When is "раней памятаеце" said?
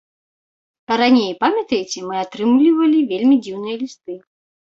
1.01-1.99